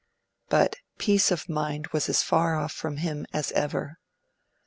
But 0.49 0.77
peace 0.97 1.29
of 1.29 1.47
mind 1.47 1.89
was 1.93 2.09
as 2.09 2.23
far 2.23 2.55
off 2.55 2.71
from 2.71 2.97
him 2.97 3.27
as 3.33 3.51
ever. 3.51 3.99